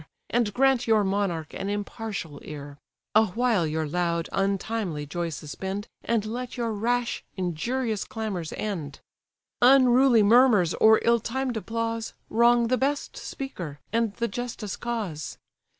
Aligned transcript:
And 0.31 0.51
grant 0.51 0.87
your 0.87 1.03
monarch 1.03 1.53
an 1.53 1.69
impartial 1.69 2.39
ear: 2.43 2.79
Awhile 3.13 3.67
your 3.67 3.87
loud, 3.87 4.29
untimely 4.31 5.05
joy 5.05 5.29
suspend, 5.29 5.87
And 6.03 6.25
let 6.25 6.57
your 6.57 6.71
rash, 6.73 7.23
injurious 7.37 8.03
clamours 8.03 8.51
end: 8.53 8.99
Unruly 9.61 10.23
murmurs, 10.23 10.73
or 10.73 10.99
ill 11.03 11.19
timed 11.19 11.55
applause, 11.55 12.15
Wrong 12.31 12.65
the 12.67 12.77
best 12.79 13.15
speaker, 13.15 13.79
and 13.93 14.15
the 14.15 14.27
justest 14.27 14.79
cause. 14.79 15.37